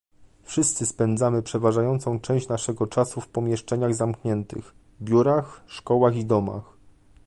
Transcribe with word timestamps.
Wszyscy 0.43 0.85
spędzamy 0.85 1.41
przeważającą 1.41 2.19
część 2.19 2.47
naszego 2.47 2.87
czasu 2.87 3.21
w 3.21 3.27
pomieszczeniach 3.27 3.95
zamkniętych- 3.95 4.73
biurach, 5.01 5.63
szkołach 5.67 6.15
i 6.15 6.25
domach 6.25 6.63